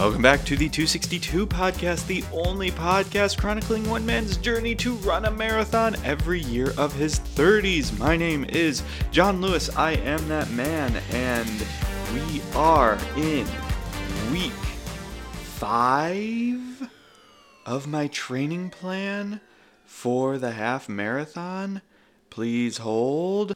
Welcome 0.00 0.22
back 0.22 0.44
to 0.46 0.56
the 0.56 0.70
262 0.70 1.46
podcast, 1.46 2.06
the 2.06 2.24
only 2.32 2.70
podcast 2.70 3.36
chronicling 3.36 3.86
one 3.86 4.06
man's 4.06 4.38
journey 4.38 4.74
to 4.76 4.94
run 4.94 5.26
a 5.26 5.30
marathon 5.30 5.94
every 6.06 6.40
year 6.40 6.72
of 6.78 6.94
his 6.94 7.20
30s. 7.20 7.98
My 7.98 8.16
name 8.16 8.46
is 8.46 8.82
John 9.10 9.42
Lewis. 9.42 9.68
I 9.76 9.96
am 9.96 10.26
that 10.28 10.50
man, 10.52 10.96
and 11.10 11.66
we 12.14 12.40
are 12.54 12.98
in 13.18 13.46
week 14.32 14.52
five 15.58 16.88
of 17.66 17.86
my 17.86 18.06
training 18.06 18.70
plan 18.70 19.42
for 19.84 20.38
the 20.38 20.52
half 20.52 20.88
marathon. 20.88 21.82
Please 22.30 22.78
hold. 22.78 23.52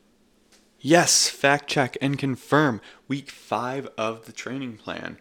Yes, 0.78 1.26
fact 1.26 1.70
check 1.70 1.96
and 2.02 2.18
confirm. 2.18 2.82
Week 3.08 3.30
five 3.30 3.88
of 3.96 4.26
the 4.26 4.32
training 4.32 4.76
plan 4.76 5.16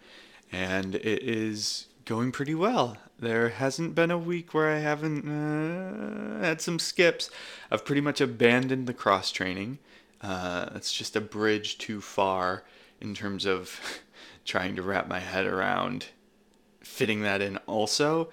and 0.53 0.95
it 0.95 1.23
is 1.23 1.87
going 2.05 2.31
pretty 2.31 2.55
well. 2.55 2.97
There 3.19 3.49
hasn't 3.49 3.95
been 3.95 4.11
a 4.11 4.17
week 4.17 4.53
where 4.53 4.69
I 4.69 4.79
haven't 4.79 5.27
uh, 5.27 6.43
had 6.43 6.61
some 6.61 6.79
skips. 6.79 7.29
I've 7.71 7.85
pretty 7.85 8.01
much 8.01 8.21
abandoned 8.21 8.87
the 8.87 8.93
cross 8.93 9.31
training. 9.31 9.79
Uh, 10.21 10.69
it's 10.75 10.93
just 10.93 11.15
a 11.15 11.21
bridge 11.21 11.77
too 11.77 12.01
far 12.01 12.63
in 13.01 13.13
terms 13.13 13.45
of 13.45 13.79
trying 14.45 14.75
to 14.75 14.81
wrap 14.81 15.07
my 15.07 15.19
head 15.19 15.45
around 15.45 16.07
fitting 16.81 17.21
that 17.21 17.41
in 17.41 17.57
also. 17.65 18.29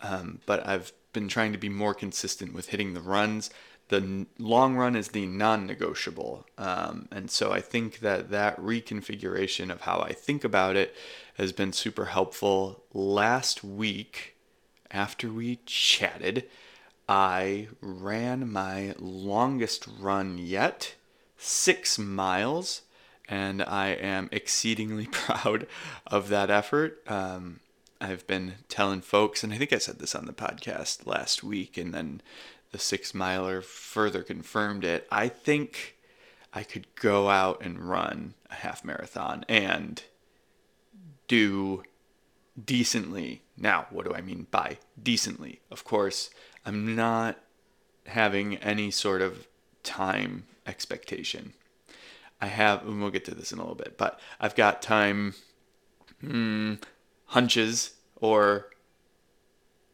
Um, 0.00 0.40
but 0.46 0.66
I've 0.66 0.92
been 1.12 1.28
trying 1.28 1.52
to 1.52 1.58
be 1.58 1.68
more 1.68 1.94
consistent 1.94 2.54
with 2.54 2.68
hitting 2.68 2.94
the 2.94 3.00
runs 3.00 3.50
the 3.88 4.26
long 4.38 4.76
run 4.76 4.94
is 4.96 5.08
the 5.08 5.26
non-negotiable. 5.26 6.46
Um, 6.56 7.08
and 7.10 7.30
so 7.30 7.52
i 7.52 7.60
think 7.60 8.00
that 8.00 8.30
that 8.30 8.58
reconfiguration 8.58 9.70
of 9.70 9.82
how 9.82 10.00
i 10.00 10.12
think 10.12 10.44
about 10.44 10.76
it 10.76 10.94
has 11.36 11.52
been 11.52 11.72
super 11.72 12.06
helpful. 12.06 12.82
Last 12.92 13.62
week 13.62 14.36
after 14.90 15.30
we 15.30 15.60
chatted 15.66 16.44
i 17.08 17.68
ran 17.80 18.50
my 18.50 18.94
longest 18.98 19.86
run 19.98 20.38
yet 20.38 20.94
six 21.36 21.98
miles 21.98 22.82
and 23.28 23.62
i 23.62 23.88
am 23.88 24.28
exceedingly 24.32 25.06
proud 25.12 25.66
of 26.06 26.28
that 26.28 26.50
effort. 26.50 27.02
Um, 27.06 27.60
i've 28.00 28.26
been 28.26 28.54
telling 28.68 29.00
folks 29.00 29.42
and 29.42 29.52
i 29.52 29.58
think 29.58 29.72
i 29.72 29.78
said 29.78 29.98
this 29.98 30.14
on 30.14 30.26
the 30.26 30.32
podcast 30.32 31.06
last 31.06 31.42
week 31.42 31.76
and 31.76 31.92
then 31.92 32.20
the 32.70 32.78
six 32.78 33.14
miler 33.14 33.62
further 33.62 34.22
confirmed 34.22 34.84
it. 34.84 35.06
I 35.10 35.28
think 35.28 35.96
I 36.52 36.62
could 36.62 36.86
go 36.94 37.28
out 37.28 37.62
and 37.62 37.88
run 37.88 38.34
a 38.50 38.54
half 38.54 38.84
marathon 38.84 39.44
and 39.48 40.02
do 41.26 41.82
decently. 42.62 43.42
Now, 43.56 43.86
what 43.90 44.06
do 44.06 44.14
I 44.14 44.20
mean 44.20 44.46
by 44.50 44.78
decently? 45.00 45.60
Of 45.70 45.84
course, 45.84 46.30
I'm 46.64 46.94
not 46.94 47.38
having 48.06 48.56
any 48.56 48.90
sort 48.90 49.22
of 49.22 49.46
time 49.82 50.44
expectation. 50.66 51.52
I 52.40 52.46
have, 52.46 52.82
and 52.82 53.00
we'll 53.00 53.10
get 53.10 53.24
to 53.26 53.34
this 53.34 53.52
in 53.52 53.58
a 53.58 53.62
little 53.62 53.74
bit, 53.74 53.98
but 53.98 54.20
I've 54.40 54.54
got 54.54 54.80
time 54.80 55.34
hmm, 56.20 56.74
hunches 57.26 57.92
or 58.16 58.70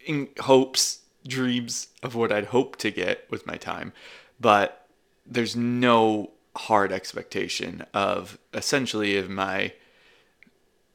in 0.05 0.29
hopes 0.39 0.99
dreams 1.27 1.87
of 2.03 2.15
what 2.15 2.31
I'd 2.31 2.45
hope 2.45 2.75
to 2.77 2.91
get 2.91 3.25
with 3.29 3.47
my 3.47 3.57
time, 3.57 3.93
but 4.39 4.87
there's 5.25 5.55
no 5.55 6.31
hard 6.55 6.91
expectation 6.91 7.85
of 7.93 8.37
essentially 8.53 9.17
of 9.17 9.29
my 9.29 9.73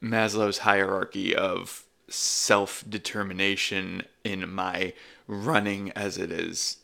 Maslow's 0.02 0.58
hierarchy 0.58 1.34
of 1.34 1.84
self 2.08 2.84
determination 2.88 4.02
in 4.24 4.50
my 4.50 4.92
running 5.26 5.90
as 5.92 6.18
it 6.18 6.30
is 6.30 6.78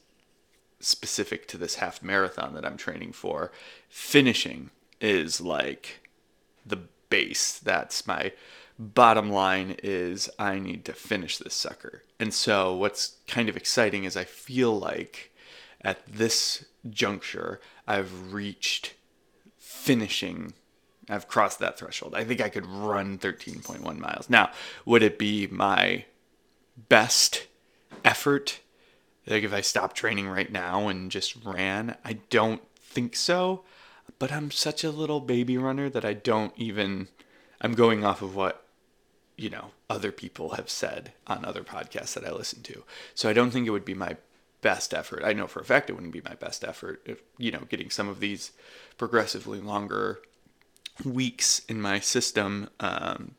specific 0.80 1.48
to 1.48 1.58
this 1.58 1.76
half 1.76 2.02
marathon 2.02 2.54
that 2.54 2.64
I'm 2.64 2.76
training 2.76 3.12
for. 3.12 3.50
Finishing 3.88 4.70
is 5.00 5.40
like 5.40 6.08
the 6.64 6.82
base. 7.08 7.58
That's 7.58 8.06
my 8.06 8.32
bottom 8.78 9.30
line 9.30 9.76
is 9.82 10.28
I 10.38 10.58
need 10.58 10.84
to 10.86 10.92
finish 10.92 11.38
this 11.38 11.54
sucker. 11.54 12.02
And 12.20 12.32
so 12.32 12.74
what's 12.74 13.16
kind 13.26 13.48
of 13.48 13.56
exciting 13.56 14.04
is 14.04 14.16
I 14.16 14.24
feel 14.24 14.78
like 14.78 15.32
at 15.80 16.06
this 16.06 16.64
juncture 16.88 17.60
I've 17.86 18.32
reached 18.32 18.94
finishing 19.58 20.52
I've 21.08 21.28
crossed 21.28 21.60
that 21.60 21.78
threshold. 21.78 22.14
I 22.14 22.24
think 22.24 22.40
I 22.40 22.48
could 22.48 22.66
run 22.66 23.18
13.1 23.18 23.98
miles. 23.98 24.28
Now, 24.28 24.50
would 24.84 25.02
it 25.02 25.18
be 25.18 25.46
my 25.46 26.04
best 26.88 27.46
effort 28.04 28.60
like 29.26 29.44
if 29.44 29.52
I 29.52 29.60
stopped 29.60 29.96
training 29.96 30.28
right 30.28 30.50
now 30.50 30.88
and 30.88 31.10
just 31.10 31.36
ran? 31.44 31.96
I 32.04 32.14
don't 32.30 32.62
think 32.80 33.14
so, 33.14 33.62
but 34.18 34.32
I'm 34.32 34.50
such 34.50 34.82
a 34.82 34.90
little 34.90 35.20
baby 35.20 35.56
runner 35.56 35.88
that 35.90 36.04
I 36.04 36.12
don't 36.12 36.52
even 36.56 37.08
I'm 37.60 37.74
going 37.74 38.04
off 38.04 38.20
of 38.20 38.34
what 38.34 38.65
you 39.36 39.50
know, 39.50 39.70
other 39.90 40.12
people 40.12 40.50
have 40.50 40.70
said 40.70 41.12
on 41.26 41.44
other 41.44 41.62
podcasts 41.62 42.14
that 42.14 42.24
I 42.24 42.32
listen 42.32 42.62
to. 42.62 42.84
So 43.14 43.28
I 43.28 43.32
don't 43.32 43.50
think 43.50 43.66
it 43.66 43.70
would 43.70 43.84
be 43.84 43.94
my 43.94 44.16
best 44.62 44.94
effort. 44.94 45.22
I 45.24 45.32
know 45.32 45.46
for 45.46 45.60
a 45.60 45.64
fact 45.64 45.90
it 45.90 45.92
wouldn't 45.92 46.12
be 46.12 46.22
my 46.24 46.34
best 46.34 46.64
effort 46.64 47.02
if, 47.04 47.22
you 47.38 47.50
know, 47.50 47.62
getting 47.68 47.90
some 47.90 48.08
of 48.08 48.20
these 48.20 48.52
progressively 48.96 49.60
longer 49.60 50.20
weeks 51.04 51.60
in 51.68 51.80
my 51.80 52.00
system, 52.00 52.70
um, 52.80 53.34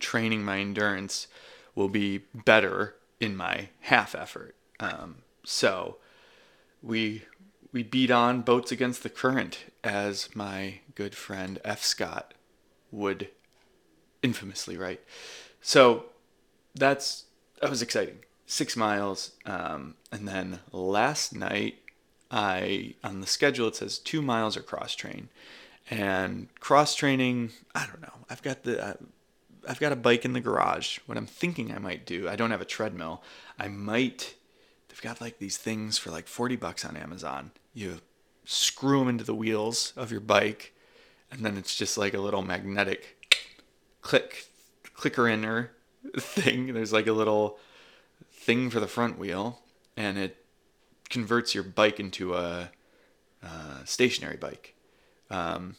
training 0.00 0.42
my 0.42 0.58
endurance 0.58 1.28
will 1.74 1.88
be 1.88 2.22
better 2.34 2.96
in 3.20 3.36
my 3.36 3.68
half 3.80 4.14
effort. 4.14 4.54
Um, 4.80 5.16
so 5.44 5.98
we 6.82 7.22
we 7.72 7.82
beat 7.82 8.10
on 8.10 8.42
boats 8.42 8.70
against 8.70 9.02
the 9.02 9.08
current, 9.08 9.64
as 9.82 10.34
my 10.34 10.80
good 10.94 11.14
friend 11.14 11.58
F. 11.64 11.82
Scott 11.82 12.34
would 12.90 13.28
infamously 14.22 14.76
write. 14.76 15.00
So 15.60 16.06
that's 16.74 17.24
that 17.60 17.70
was 17.70 17.82
exciting. 17.82 18.18
Six 18.46 18.76
miles, 18.76 19.32
um, 19.46 19.94
and 20.10 20.28
then 20.28 20.60
last 20.72 21.34
night 21.34 21.76
I 22.30 22.94
on 23.04 23.20
the 23.20 23.26
schedule 23.26 23.68
it 23.68 23.76
says 23.76 23.98
two 23.98 24.22
miles 24.22 24.56
or 24.56 24.62
cross 24.62 24.94
train, 24.94 25.28
and 25.90 26.48
cross 26.60 26.94
training. 26.94 27.50
I 27.74 27.86
don't 27.86 28.02
know. 28.02 28.26
I've 28.30 28.42
got 28.42 28.64
the. 28.64 28.84
Uh, 28.84 28.94
I've 29.68 29.78
got 29.78 29.92
a 29.92 29.96
bike 29.96 30.24
in 30.24 30.32
the 30.32 30.40
garage. 30.40 30.98
What 31.06 31.16
I'm 31.16 31.26
thinking 31.26 31.72
I 31.72 31.78
might 31.78 32.04
do, 32.04 32.28
I 32.28 32.34
don't 32.34 32.50
have 32.50 32.60
a 32.60 32.66
treadmill. 32.66 33.22
I 33.60 33.68
might. 33.68 34.34
They've 34.88 35.00
got 35.00 35.20
like 35.20 35.38
these 35.38 35.56
things 35.56 35.98
for 35.98 36.10
like 36.10 36.26
40 36.26 36.56
bucks 36.56 36.84
on 36.84 36.96
Amazon. 36.96 37.52
You 37.72 38.00
screw 38.44 38.98
them 38.98 39.08
into 39.08 39.24
the 39.24 39.36
wheels 39.36 39.92
of 39.96 40.10
your 40.10 40.20
bike, 40.20 40.74
and 41.30 41.44
then 41.44 41.56
it's 41.56 41.76
just 41.76 41.96
like 41.96 42.12
a 42.12 42.20
little 42.20 42.42
magnetic 42.42 43.21
click 44.02 44.46
clicker 44.94 45.26
inner 45.26 45.70
thing. 46.18 46.74
There's 46.74 46.92
like 46.92 47.06
a 47.06 47.12
little 47.12 47.58
thing 48.30 48.70
for 48.70 48.80
the 48.80 48.86
front 48.86 49.18
wheel, 49.18 49.60
and 49.96 50.18
it 50.18 50.44
converts 51.08 51.54
your 51.54 51.64
bike 51.64 51.98
into 51.98 52.34
a, 52.34 52.70
a 53.42 53.48
stationary 53.86 54.36
bike. 54.36 54.74
Um, 55.30 55.76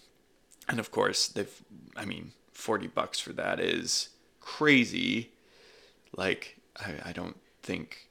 and 0.67 0.79
of 0.79 0.91
course, 0.91 1.28
they've, 1.28 1.63
I 1.95 2.06
mean, 2.06 2.31
40 2.53 2.88
bucks 2.88 3.19
for 3.19 3.33
that 3.33 3.59
is 3.59 4.09
crazy. 4.39 5.31
Like, 6.16 6.57
I, 6.79 7.09
I 7.09 7.12
don't 7.12 7.38
think 7.62 8.09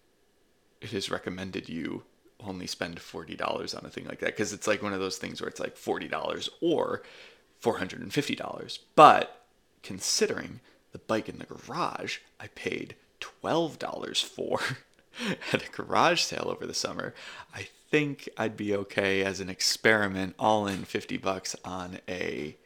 it 0.80 0.92
is 0.92 1.10
recommended 1.10 1.68
you 1.68 2.02
only 2.40 2.66
spend 2.66 2.98
$40 2.98 3.76
on 3.76 3.86
a 3.86 3.90
thing 3.90 4.04
like 4.04 4.18
that 4.18 4.26
because 4.26 4.52
it's 4.52 4.66
like 4.66 4.82
one 4.82 4.92
of 4.92 5.00
those 5.00 5.16
things 5.16 5.40
where 5.40 5.48
it's 5.48 5.60
like 5.60 5.76
$40 5.76 6.48
or 6.60 7.02
$450. 7.62 8.78
But 8.96 9.41
considering 9.82 10.60
the 10.92 10.98
bike 10.98 11.28
in 11.28 11.38
the 11.38 11.46
garage 11.46 12.18
I 12.38 12.48
paid 12.48 12.96
$12 13.20 14.24
for 14.24 14.60
at 15.52 15.66
a 15.66 15.70
garage 15.70 16.22
sale 16.22 16.48
over 16.48 16.66
the 16.66 16.74
summer. 16.74 17.14
I 17.54 17.68
think 17.90 18.28
I'd 18.36 18.56
be 18.56 18.74
okay 18.74 19.22
as 19.22 19.40
an 19.40 19.48
experiment, 19.48 20.34
all 20.38 20.66
in 20.66 20.84
50 20.84 21.18
bucks 21.18 21.54
on 21.64 21.98
a 22.08 22.56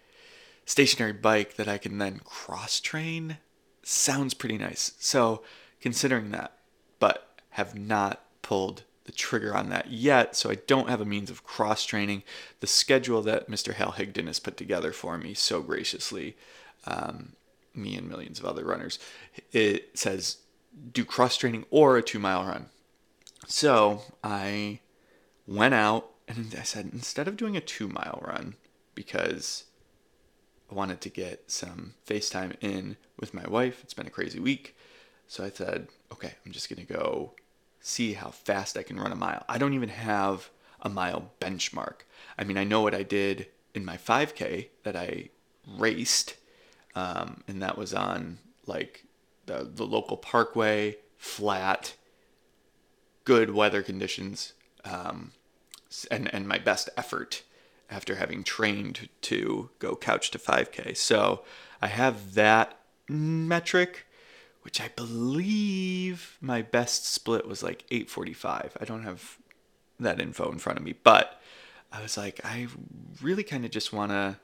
stationary 0.65 1.13
bike 1.13 1.57
that 1.57 1.69
I 1.69 1.79
can 1.79 1.99
then 1.99 2.21
cross 2.25 2.81
train. 2.81 3.39
Sounds 3.83 4.35
pretty 4.35 4.59
nice. 4.59 4.93
So, 4.99 5.43
considering 5.81 6.31
that, 6.31 6.59
but 6.99 7.41
have 7.51 7.77
not 7.77 8.23
pulled 8.43 8.83
the 9.05 9.13
trigger 9.13 9.55
on 9.57 9.69
that 9.71 9.91
yet, 9.91 10.35
so 10.35 10.51
I 10.51 10.57
don't 10.57 10.89
have 10.89 11.01
a 11.01 11.05
means 11.05 11.31
of 11.31 11.45
cross 11.45 11.85
training. 11.85 12.25
The 12.59 12.67
schedule 12.67 13.23
that 13.23 13.49
Mr. 13.49 13.75
Hal 13.75 13.93
Higdon 13.93 14.27
has 14.27 14.41
put 14.41 14.57
together 14.57 14.93
for 14.93 15.17
me 15.17 15.35
so 15.35 15.63
graciously 15.63 16.37
um, 16.87 17.33
me 17.75 17.97
and 17.97 18.09
millions 18.09 18.39
of 18.39 18.45
other 18.47 18.65
runners, 18.65 18.99
it 19.53 19.99
says 19.99 20.39
do 20.93 21.05
cross 21.05 21.37
training 21.37 21.65
or 21.71 21.97
a 21.97 22.03
two 22.03 22.19
mile 22.19 22.45
run. 22.45 22.67
So 23.47 24.03
I 24.23 24.81
went 25.47 25.75
out 25.75 26.11
and 26.29 26.55
I 26.59 26.63
said, 26.63 26.91
instead 26.93 27.29
of 27.29 27.37
doing 27.37 27.57
a 27.57 27.61
two 27.61 27.89
mile 27.89 28.23
run, 28.27 28.57
because 28.95 29.65
I 30.71 30.75
wanted 30.75 31.01
to 31.03 31.09
get 31.09 31.51
some 31.51 31.95
FaceTime 32.07 32.57
in 32.61 32.97
with 33.19 33.35
my 33.35 33.47
wife. 33.47 33.81
It's 33.85 33.95
been 33.95 34.07
a 34.07 34.11
crazy 34.11 34.41
week. 34.41 34.77
So 35.29 35.45
I 35.45 35.51
said, 35.51 35.89
okay, 36.13 36.33
I'm 36.45 36.53
just 36.53 36.69
going 36.69 36.85
to 36.85 36.93
go 36.93 37.33
see 37.81 38.15
how 38.15 38.31
fast 38.31 38.77
I 38.77 38.83
can 38.83 38.99
run 38.99 39.13
a 39.13 39.17
mile. 39.17 39.45
I 39.49 39.59
don't 39.59 39.75
even 39.75 39.91
have 39.91 40.51
a 40.83 40.89
mile 40.89 41.31
benchmark. 41.41 42.01
I 42.37 42.45
mean, 42.45 42.59
I 42.59 42.65
know 42.65 42.81
what 42.81 42.95
I 42.95 43.05
did 43.05 43.47
in 43.75 43.85
my 43.85 43.97
5K 43.97 44.69
that 44.83 44.97
I 44.97 45.31
raced, 45.79 46.35
um, 46.97 47.43
and 47.47 47.63
that 47.63 47.79
was 47.79 47.95
on 47.95 48.39
like 48.67 49.05
the, 49.45 49.71
the 49.73 49.85
local 49.85 50.17
parkway, 50.17 50.97
flat, 51.17 51.95
good 53.25 53.51
weather 53.51 53.83
conditions, 53.83 54.55
um, 54.85 55.33
and, 56.11 56.33
and 56.35 56.49
my 56.49 56.59
best 56.59 56.89
effort 56.97 57.43
after 57.91 58.17
having 58.17 58.43
trained 58.43 59.09
to 59.21 59.71
go 59.79 59.95
couch 59.95 60.31
to 60.33 60.39
5K. 60.39 60.97
So 60.97 61.45
I 61.81 61.89
have 61.89 62.35
that 62.35 62.81
metric, 63.09 64.07
which 64.63 64.81
I 64.81 64.89
believe 64.89 66.39
my 66.41 66.63
best 66.63 67.07
split 67.07 67.47
was 67.47 67.63
like 67.63 67.85
845. 67.91 68.79
I 68.81 68.85
don't 68.85 69.05
have 69.05 69.37
that 70.01 70.21
info 70.21 70.51
in 70.51 70.59
front 70.59 70.79
of 70.79 70.85
me, 70.85 70.95
but 71.05 71.41
I 71.93 72.03
was 72.03 72.17
like, 72.17 72.41
I 72.43 72.67
really 73.23 73.45
kind 73.45 73.65
of 73.65 73.71
just 73.71 73.93
want 73.93 74.13
to 74.13 74.39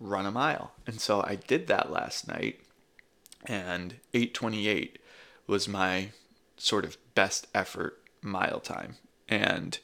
run 0.00 0.26
a 0.26 0.30
mile. 0.30 0.72
And 0.86 1.00
so 1.00 1.22
I 1.22 1.36
did 1.36 1.66
that 1.66 1.90
last 1.90 2.28
night, 2.28 2.60
and 3.44 3.96
828 4.14 4.98
was 5.46 5.68
my 5.68 6.10
sort 6.56 6.84
of 6.84 6.96
best 7.14 7.46
effort 7.54 8.00
mile 8.22 8.60
time. 8.60 8.96
And 9.28 9.78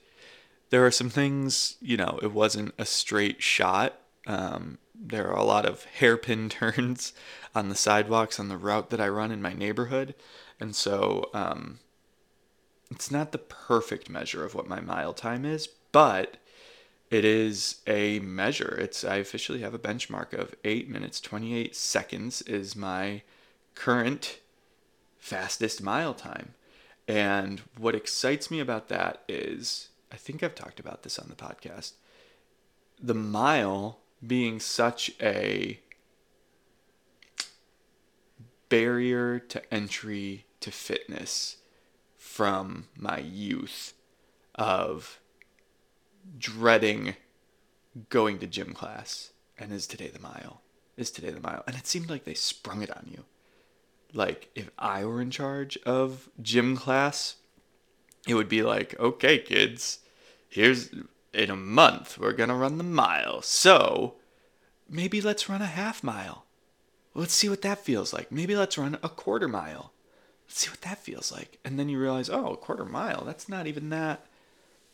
there 0.71 0.85
are 0.87 0.91
some 0.91 1.11
things, 1.11 1.77
you 1.81 1.97
know, 1.97 2.19
it 2.23 2.33
wasn't 2.33 2.75
a 2.79 2.87
straight 2.87 3.43
shot. 3.43 3.99
Um, 4.27 4.79
there 4.95 5.29
are 5.29 5.37
a 5.37 5.45
lot 5.45 5.67
of 5.67 5.85
hairpin 5.85 6.49
turns 6.49 7.13
on 7.55 7.69
the 7.69 7.75
sidewalks 7.75 8.41
on 8.41 8.49
the 8.49 8.57
route 8.57 8.91
that 8.91 9.01
I 9.01 9.09
run 9.09 9.31
in 9.31 9.43
my 9.43 9.53
neighborhood. 9.53 10.15
And 10.59 10.75
so 10.75 11.29
um, 11.35 11.81
it's 12.91 13.11
not 13.11 13.33
the 13.33 13.39
perfect 13.39 14.09
measure 14.09 14.45
of 14.45 14.55
what 14.55 14.69
my 14.69 14.81
mile 14.81 15.13
time 15.13 15.45
is, 15.45 15.67
but 15.67 16.37
it 17.13 17.27
is 17.27 17.83
a 17.87 18.21
measure. 18.21 18.75
It's 18.81 19.05
I 19.05 19.17
officially 19.17 19.61
have 19.61 19.75
a 19.75 19.79
benchmark 19.79 20.33
of 20.33 20.55
8 20.65 20.89
minutes 20.89 21.21
28 21.21 21.77
seconds 21.77 22.41
is 22.43 22.75
my 22.75 23.21
current 23.75 24.41
fastest 25.19 25.83
mile 25.83 26.15
time. 26.15 26.55
And 27.07 27.61
what 27.77 27.95
excites 27.95 28.51
me 28.51 28.61
about 28.61 28.89
that 28.89 29.25
is 29.29 29.91
I 30.11 30.17
think 30.17 30.43
I've 30.43 30.55
talked 30.55 30.81
about 30.81 31.03
this 31.03 31.19
on 31.19 31.29
the 31.29 31.35
podcast. 31.35 31.93
The 32.99 33.15
mile 33.15 33.99
being 34.27 34.59
such 34.59 35.11
a 35.21 35.81
barrier 38.71 39.39
to 39.39 39.75
entry 39.75 40.47
to 40.61 40.71
fitness 40.71 41.59
from 42.17 42.89
my 42.97 43.19
youth 43.19 43.93
of 44.55 45.21
dreading 46.39 47.17
going 48.09 48.39
to 48.39 48.47
gym 48.47 48.73
class 48.73 49.33
and 49.59 49.73
is 49.73 49.87
today 49.87 50.09
the 50.09 50.19
mile 50.19 50.63
is 50.97 51.11
today 51.11 51.31
the 51.31 51.41
mile. 51.41 51.63
And 51.67 51.77
it 51.77 51.87
seemed 51.87 52.11
like 52.11 52.25
they 52.25 52.35
sprung 52.35 52.83
it 52.83 52.95
on 52.97 53.09
you. 53.11 53.25
Like 54.15 54.51
if 54.55 54.71
i 54.79 55.05
were 55.05 55.23
in 55.23 55.31
charge 55.31 55.79
of 55.87 56.29
gym 56.41 56.77
class 56.77 57.37
it 58.29 58.35
would 58.35 58.49
be 58.49 58.63
like 58.63 58.99
okay 59.01 59.39
kids 59.39 60.01
here's 60.49 60.91
in 61.33 61.51
a 61.51 61.57
month 61.57 62.19
we're 62.19 62.33
gonna 62.33 62.55
run 62.55 62.77
the 62.79 62.85
mile. 62.85 63.41
So 63.41 64.17
maybe 64.89 65.21
let's 65.21 65.49
run 65.49 65.63
a 65.63 65.67
half 65.67 66.03
mile. 66.03 66.45
Let's 67.15 67.35
see 67.35 67.49
what 67.49 67.63
that 67.63 67.79
feels 67.79 68.13
like. 68.13 68.31
Maybe 68.31 68.55
let's 68.57 68.79
run 68.79 68.99
a 69.03 69.09
quarter 69.09 69.49
mile. 69.49 69.93
Let's 70.47 70.61
see 70.61 70.71
what 70.71 70.83
that 70.83 70.99
feels 70.99 71.33
like. 71.33 71.59
And 71.65 71.79
then 71.79 71.89
you 71.89 71.99
realize 71.99 72.29
oh 72.29 72.53
a 72.53 72.57
quarter 72.57 72.85
mile 72.85 73.25
that's 73.25 73.49
not 73.49 73.67
even 73.67 73.89
that 73.91 74.27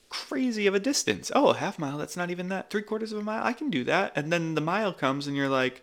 crazy 0.08 0.66
of 0.66 0.74
a 0.74 0.80
distance. 0.80 1.30
Oh, 1.34 1.48
a 1.48 1.56
half 1.56 1.78
mile, 1.78 1.98
that's 1.98 2.16
not 2.16 2.30
even 2.30 2.48
that. 2.48 2.70
Three 2.70 2.82
quarters 2.82 3.12
of 3.12 3.18
a 3.18 3.22
mile, 3.22 3.44
I 3.44 3.52
can 3.52 3.70
do 3.70 3.84
that. 3.84 4.12
And 4.16 4.32
then 4.32 4.54
the 4.54 4.60
mile 4.60 4.92
comes 4.92 5.26
and 5.26 5.36
you're 5.36 5.48
like, 5.48 5.82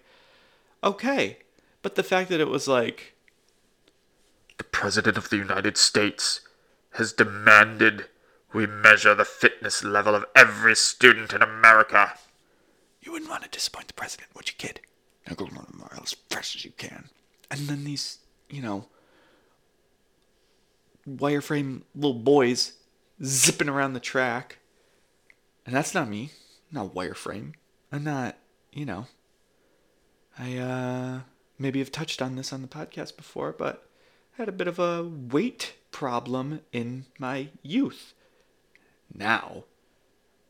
okay. 0.83 1.39
But 1.81 1.95
the 1.95 2.03
fact 2.03 2.29
that 2.29 2.39
it 2.39 2.49
was 2.49 2.67
like, 2.67 3.13
the 4.57 4.63
President 4.63 5.17
of 5.17 5.29
the 5.29 5.37
United 5.37 5.77
States 5.77 6.41
has 6.91 7.13
demanded 7.13 8.05
we 8.53 8.65
measure 8.65 9.13
the 9.13 9.25
fitness 9.25 9.83
level 9.83 10.15
of 10.15 10.25
every 10.33 10.75
student 10.75 11.33
in 11.33 11.41
America. 11.41 12.13
You 13.01 13.11
wouldn't 13.11 13.29
want 13.29 13.43
to 13.43 13.49
disappoint 13.49 13.87
the 13.87 13.93
president, 13.93 14.29
would 14.33 14.47
you, 14.47 14.55
kid? 14.57 14.79
Now 15.27 15.35
go 15.35 15.45
run 15.45 15.67
a 15.71 15.75
mile 15.75 16.01
as 16.01 16.13
fast 16.29 16.55
as 16.55 16.63
you 16.63 16.71
can. 16.77 17.09
And 17.51 17.67
then 17.67 17.83
these, 17.83 18.19
you 18.49 18.61
know, 18.61 18.85
wireframe 21.07 21.81
little 21.93 22.13
boys 22.13 22.73
zipping 23.23 23.69
around 23.69 23.93
the 23.93 23.99
track. 23.99 24.59
And 25.65 25.75
that's 25.75 25.93
not 25.93 26.09
me. 26.09 26.31
I'm 26.71 26.83
not 26.83 26.95
wireframe. 26.95 27.53
I'm 27.91 28.03
not, 28.03 28.37
you 28.71 28.85
know. 28.85 29.07
I 30.37 30.57
uh 30.57 31.19
maybe 31.57 31.79
have 31.79 31.91
touched 31.91 32.21
on 32.21 32.35
this 32.35 32.51
on 32.51 32.61
the 32.61 32.67
podcast 32.67 33.15
before, 33.15 33.53
but 33.53 33.87
I 34.33 34.41
had 34.41 34.49
a 34.49 34.53
bit 34.53 34.67
of 34.67 34.79
a 34.79 35.03
weight 35.03 35.75
problem 35.91 36.61
in 36.73 37.05
my 37.17 37.49
youth. 37.63 38.13
Now, 39.13 39.63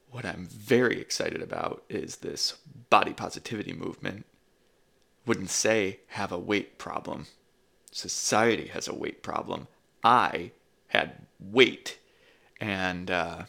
what 0.09 0.25
I'm 0.25 0.47
very 0.47 0.99
excited 0.99 1.41
about 1.41 1.83
is 1.89 2.17
this 2.17 2.55
body 2.89 3.13
positivity 3.13 3.73
movement. 3.73 4.25
Wouldn't 5.27 5.49
say 5.49 5.99
have 6.07 6.31
a 6.31 6.39
weight 6.39 6.77
problem. 6.77 7.27
Society 7.91 8.67
has 8.67 8.87
a 8.87 8.95
weight 8.95 9.21
problem. 9.21 9.67
I 10.03 10.51
had 10.87 11.27
weight 11.39 11.99
and 12.59 13.11
uh, 13.11 13.43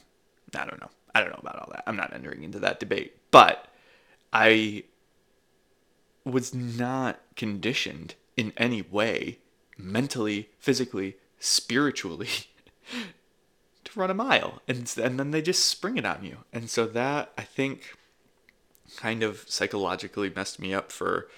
I 0.55 0.65
don't 0.67 0.81
know. 0.81 0.91
I 1.15 1.21
don't 1.21 1.31
know 1.31 1.41
about 1.41 1.59
all 1.61 1.69
that. 1.73 1.85
I'm 1.87 1.97
not 1.97 2.13
entering 2.13 2.43
into 2.43 2.59
that 2.61 2.81
debate. 2.81 3.17
But 3.31 3.69
I 4.33 4.85
was 6.25 6.55
not 6.55 7.21
conditioned 7.37 8.15
in 8.37 8.53
any 8.57 8.83
way, 8.83 9.39
mentally, 9.79 10.51
physically, 10.59 11.17
spiritually, 11.39 12.29
to 13.85 13.99
run 13.99 14.11
a 14.11 14.15
mile. 14.15 14.61
And, 14.69 14.93
and 15.03 15.19
then 15.19 15.31
they 15.31 15.41
just 15.41 15.65
spring 15.65 15.97
it 15.97 16.05
on 16.05 16.25
you. 16.25 16.39
And 16.53 16.69
so 16.69 16.87
that, 16.87 17.33
I 17.39 17.43
think, 17.43 17.95
kind 18.97 19.23
of 19.23 19.45
psychologically 19.47 20.31
messed 20.35 20.61
me 20.61 20.75
up 20.75 20.93
for 20.93 21.29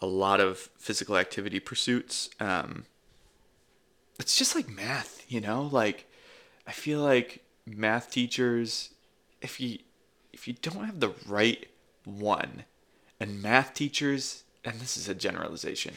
a 0.00 0.06
lot 0.06 0.40
of 0.40 0.68
physical 0.76 1.16
activity 1.16 1.60
pursuits. 1.60 2.28
Um, 2.40 2.84
it's 4.18 4.36
just 4.36 4.54
like 4.54 4.68
math, 4.68 5.24
you 5.28 5.40
know? 5.40 5.62
Like, 5.62 6.06
I 6.66 6.72
feel 6.72 7.00
like 7.00 7.44
math 7.66 8.10
teachers, 8.10 8.90
if 9.40 9.60
you 9.60 9.78
if 10.32 10.48
you 10.48 10.54
don't 10.54 10.84
have 10.84 11.00
the 11.00 11.12
right 11.26 11.66
one, 12.04 12.64
and 13.20 13.42
math 13.42 13.74
teachers, 13.74 14.44
and 14.64 14.80
this 14.80 14.96
is 14.96 15.08
a 15.08 15.14
generalization, 15.14 15.94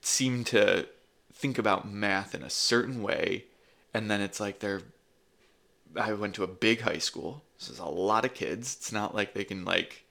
seem 0.00 0.44
to 0.44 0.86
think 1.32 1.58
about 1.58 1.90
math 1.90 2.34
in 2.34 2.42
a 2.42 2.50
certain 2.50 3.02
way, 3.02 3.44
and 3.94 4.10
then 4.10 4.20
it's 4.20 4.40
like 4.40 4.60
they're. 4.60 4.82
I 5.96 6.12
went 6.12 6.36
to 6.36 6.44
a 6.44 6.48
big 6.48 6.82
high 6.82 6.98
school. 6.98 7.42
So 7.58 7.72
there's 7.72 7.80
a 7.80 7.86
lot 7.86 8.24
of 8.24 8.32
kids. 8.32 8.76
It's 8.76 8.92
not 8.92 9.14
like 9.14 9.34
they 9.34 9.44
can 9.44 9.64
like 9.64 10.04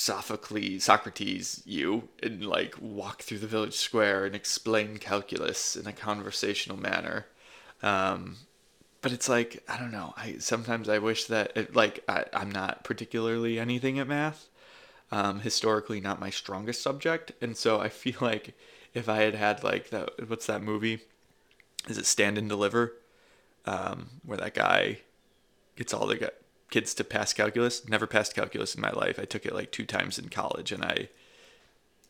Sophocles, 0.00 0.84
Socrates, 0.84 1.62
you, 1.66 2.08
and 2.22 2.42
like 2.46 2.74
walk 2.80 3.20
through 3.20 3.40
the 3.40 3.46
village 3.46 3.74
square 3.74 4.24
and 4.24 4.34
explain 4.34 4.96
calculus 4.96 5.76
in 5.76 5.86
a 5.86 5.92
conversational 5.92 6.78
manner. 6.78 7.26
Um, 7.82 8.36
but 9.02 9.12
it's 9.12 9.28
like 9.28 9.62
I 9.68 9.78
don't 9.78 9.90
know. 9.90 10.14
I 10.16 10.36
sometimes 10.38 10.88
I 10.88 10.96
wish 10.98 11.26
that 11.26 11.54
it, 11.54 11.76
like 11.76 12.02
I, 12.08 12.24
I'm 12.32 12.50
not 12.50 12.82
particularly 12.82 13.58
anything 13.58 13.98
at 13.98 14.08
math. 14.08 14.48
Um, 15.12 15.40
historically, 15.40 16.00
not 16.00 16.18
my 16.18 16.30
strongest 16.30 16.80
subject, 16.80 17.32
and 17.42 17.54
so 17.54 17.78
I 17.78 17.90
feel 17.90 18.16
like 18.22 18.54
if 18.94 19.06
I 19.06 19.18
had 19.18 19.34
had 19.34 19.62
like 19.62 19.90
that, 19.90 20.30
what's 20.30 20.46
that 20.46 20.62
movie? 20.62 21.00
Is 21.88 21.98
it 21.98 22.06
Stand 22.06 22.38
and 22.38 22.48
Deliver? 22.48 22.94
Um, 23.66 24.08
where 24.24 24.38
that 24.38 24.54
guy 24.54 25.00
gets 25.76 25.92
all 25.92 26.06
the 26.06 26.30
kids 26.70 26.94
to 26.94 27.04
pass 27.04 27.32
calculus. 27.32 27.88
Never 27.88 28.06
passed 28.06 28.34
calculus 28.34 28.74
in 28.74 28.80
my 28.80 28.90
life. 28.90 29.18
I 29.18 29.24
took 29.24 29.44
it 29.44 29.54
like 29.54 29.70
two 29.70 29.86
times 29.86 30.18
in 30.18 30.28
college, 30.28 30.72
and 30.72 30.84
I 30.84 31.08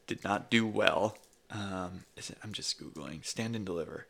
did 0.06 0.24
not 0.24 0.50
do 0.50 0.66
well. 0.66 1.16
Um, 1.50 2.04
it, 2.16 2.30
I'm 2.44 2.52
just 2.52 2.80
googling 2.80 3.24
Stand 3.24 3.56
and 3.56 3.66
Deliver. 3.66 4.06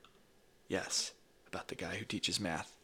Yes 0.68 1.12
about 1.50 1.68
the 1.68 1.74
guy 1.74 1.96
who 1.96 2.04
teaches 2.04 2.40
math, 2.40 2.76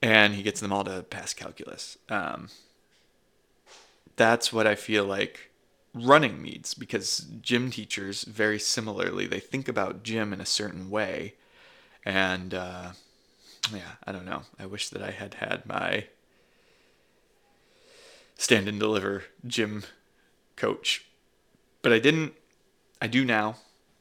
and 0.00 0.34
he 0.34 0.42
gets 0.42 0.60
them 0.60 0.72
all 0.72 0.84
to 0.84 1.02
pass 1.02 1.34
calculus. 1.34 1.98
Um, 2.08 2.48
that's 4.16 4.52
what 4.52 4.66
I 4.66 4.74
feel 4.74 5.04
like 5.04 5.50
running 5.94 6.40
needs 6.40 6.72
because 6.72 7.26
gym 7.42 7.70
teachers 7.70 8.22
very 8.24 8.58
similarly 8.58 9.26
they 9.26 9.40
think 9.40 9.68
about 9.68 10.02
gym 10.02 10.32
in 10.32 10.40
a 10.40 10.46
certain 10.46 10.90
way, 10.90 11.34
and 12.04 12.54
uh, 12.54 12.92
yeah, 13.72 13.92
I 14.06 14.12
don't 14.12 14.26
know. 14.26 14.42
I 14.58 14.66
wish 14.66 14.88
that 14.90 15.02
I 15.02 15.10
had 15.10 15.34
had 15.34 15.66
my 15.66 16.06
stand 18.36 18.68
and 18.68 18.78
deliver 18.78 19.24
gym 19.46 19.84
coach. 20.56 21.06
But 21.82 21.92
I 21.92 21.98
didn't. 21.98 22.34
I 23.00 23.06
do 23.06 23.24
now. 23.24 23.56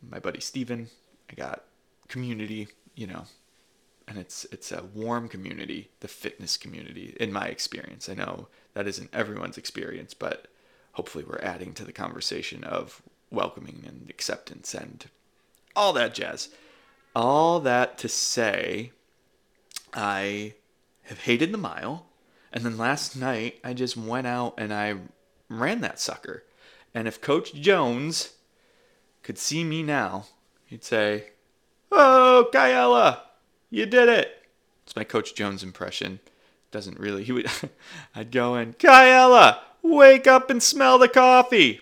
My 0.08 0.20
buddy 0.20 0.40
Steven. 0.40 0.90
I 1.30 1.36
got 1.36 1.64
community, 2.08 2.68
you 2.94 3.08
know, 3.08 3.24
and 4.08 4.18
it's 4.18 4.46
it's 4.52 4.72
a 4.72 4.84
warm 4.94 5.30
community, 5.30 5.90
the 6.02 6.08
fitness 6.08 6.58
community 6.58 7.16
in 7.20 7.32
my 7.32 7.48
experience. 7.48 8.10
I 8.10 8.14
know 8.14 8.48
that 8.74 8.88
isn't 8.88 9.14
everyone's 9.14 9.58
experience, 9.58 10.14
but 10.14 10.48
hopefully 10.94 11.24
we're 11.24 11.40
adding 11.42 11.74
to 11.76 11.86
the 11.86 11.94
conversation 11.94 12.64
of 12.64 13.02
welcoming 13.32 13.84
and 13.88 14.10
acceptance 14.10 14.74
and 14.74 15.06
all 15.76 15.94
that 15.94 16.14
jazz. 16.14 16.50
All 17.16 17.60
that 17.62 17.98
to 18.00 18.10
say 18.10 18.92
I 19.94 20.54
have 21.04 21.20
hated 21.20 21.52
the 21.52 21.58
mile. 21.58 22.08
And 22.54 22.66
then 22.66 22.78
last 22.78 23.16
night, 23.16 23.60
I 23.64 23.74
just 23.74 23.96
went 23.96 24.28
out 24.28 24.56
and 24.58 24.74
I 24.74 24.96
ran 25.50 25.82
that 25.82 26.00
sucker. 26.00 26.44
And 26.94 27.08
if 27.08 27.22
Coach 27.22 27.54
Jones 27.54 28.34
could 29.24 29.38
see 29.38 29.64
me 29.64 29.84
now, 29.84 30.26
he'd 30.66 30.84
say, 30.84 31.30
Oh, 31.92 32.50
Kayella, 32.54 33.20
you 33.70 33.86
did 33.86 34.10
it. 34.10 34.44
It's 34.84 34.96
my 34.96 35.04
Coach 35.04 35.36
Jones 35.36 35.64
impression. 35.64 36.20
Doesn't 36.72 37.00
really, 37.00 37.24
he 37.24 37.32
would, 37.32 37.50
I'd 38.16 38.32
go 38.32 38.56
in, 38.56 38.74
Kayella, 38.74 39.60
wake 39.82 40.28
up 40.28 40.50
and 40.50 40.62
smell 40.62 40.98
the 40.98 41.10
coffee. 41.10 41.82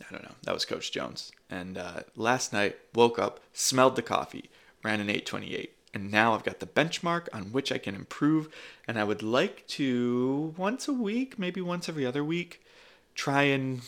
I 0.00 0.12
don't 0.12 0.24
know. 0.24 0.34
That 0.44 0.54
was 0.54 0.64
Coach 0.64 0.92
Jones. 0.92 1.32
And 1.50 1.78
uh, 1.78 2.00
last 2.16 2.52
night, 2.52 2.76
woke 2.94 3.18
up, 3.18 3.40
smelled 3.52 3.96
the 3.96 4.02
coffee, 4.02 4.50
ran 4.82 5.00
an 5.00 5.08
828 5.08 5.75
and 5.96 6.10
now 6.10 6.34
I've 6.34 6.44
got 6.44 6.60
the 6.60 6.66
benchmark 6.66 7.28
on 7.32 7.52
which 7.52 7.72
I 7.72 7.78
can 7.78 7.94
improve. 7.94 8.50
And 8.86 8.98
I 8.98 9.04
would 9.04 9.22
like 9.22 9.66
to, 9.68 10.52
once 10.58 10.88
a 10.88 10.92
week, 10.92 11.38
maybe 11.38 11.62
once 11.62 11.88
every 11.88 12.04
other 12.04 12.22
week, 12.22 12.62
try 13.14 13.44
and 13.44 13.80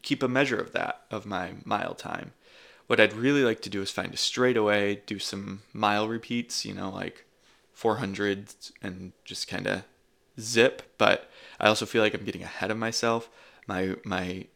keep 0.00 0.22
a 0.22 0.28
measure 0.28 0.58
of 0.58 0.72
that, 0.72 1.02
of 1.10 1.26
my 1.26 1.50
mile 1.66 1.94
time. 1.94 2.32
What 2.86 3.00
I'd 3.00 3.12
really 3.12 3.44
like 3.44 3.60
to 3.62 3.68
do 3.68 3.82
is 3.82 3.90
find 3.90 4.14
a 4.14 4.16
straightaway, 4.16 5.02
do 5.04 5.18
some 5.18 5.60
mile 5.74 6.08
repeats, 6.08 6.64
you 6.64 6.72
know, 6.72 6.88
like 6.88 7.26
400 7.74 8.54
and 8.80 9.12
just 9.22 9.46
kind 9.46 9.66
of 9.66 9.82
zip. 10.40 10.94
But 10.96 11.28
I 11.60 11.68
also 11.68 11.84
feel 11.84 12.00
like 12.00 12.14
I'm 12.14 12.24
getting 12.24 12.42
ahead 12.42 12.70
of 12.70 12.78
myself. 12.78 13.28
My, 13.66 13.96
my 14.06 14.46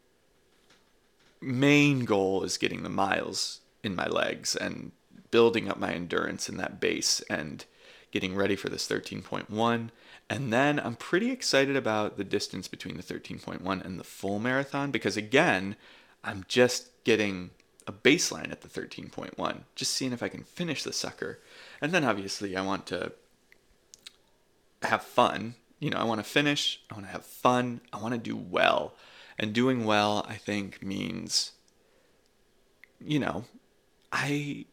main 1.41 2.05
goal 2.05 2.41
is 2.41 2.57
getting 2.57 2.81
the 2.81 2.89
miles 2.89 3.59
in 3.83 3.95
my 3.95 4.07
legs 4.07 4.55
and 4.55 4.93
building 5.31 5.69
up 5.69 5.79
my 5.79 5.93
endurance 5.93 6.49
in 6.49 6.57
that 6.57 6.79
base 6.79 7.21
and 7.29 7.65
getting 8.11 8.35
ready 8.35 8.55
for 8.55 8.69
this 8.69 8.87
13.1. 8.87 9.89
And 10.29 10.53
then 10.53 10.79
I'm 10.79 10.95
pretty 10.95 11.31
excited 11.31 11.75
about 11.75 12.17
the 12.17 12.23
distance 12.23 12.67
between 12.67 12.97
the 12.97 13.03
13.1 13.03 13.85
and 13.85 13.99
the 13.99 14.03
full 14.03 14.39
marathon 14.39 14.91
because, 14.91 15.17
again, 15.17 15.75
I'm 16.23 16.45
just 16.47 17.03
getting 17.03 17.51
a 17.85 17.93
baseline 17.93 18.51
at 18.51 18.61
the 18.61 18.67
13.1, 18.67 19.61
just 19.75 19.93
seeing 19.93 20.11
if 20.11 20.21
I 20.21 20.27
can 20.27 20.43
finish 20.43 20.83
the 20.83 20.91
sucker. 20.91 21.39
And 21.81 21.93
then 21.93 22.03
obviously, 22.03 22.57
I 22.57 22.61
want 22.61 22.85
to 22.87 23.13
have 24.83 25.03
fun. 25.03 25.55
You 25.79 25.91
know, 25.91 25.97
I 25.97 26.03
want 26.03 26.19
to 26.19 26.29
finish, 26.29 26.81
I 26.89 26.95
want 26.95 27.05
to 27.05 27.11
have 27.11 27.25
fun, 27.25 27.81
I 27.93 28.01
want 28.01 28.13
to 28.13 28.19
do 28.19 28.35
well. 28.35 28.95
And 29.39 29.53
doing 29.53 29.85
well, 29.85 30.25
I 30.27 30.33
think, 30.33 30.81
means, 30.81 31.51
you 32.99 33.19
know, 33.19 33.45
I 34.11 34.65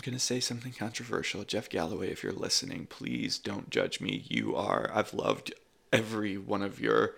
I'm 0.00 0.12
going 0.12 0.18
to 0.18 0.24
say 0.24 0.40
something 0.40 0.72
controversial. 0.72 1.44
Jeff 1.44 1.68
Galloway, 1.68 2.10
if 2.10 2.22
you're 2.22 2.32
listening, 2.32 2.86
please 2.86 3.36
don't 3.36 3.68
judge 3.68 4.00
me. 4.00 4.24
You 4.26 4.56
are, 4.56 4.90
I've 4.94 5.12
loved 5.12 5.52
every 5.92 6.38
one 6.38 6.62
of 6.62 6.80
your 6.80 7.16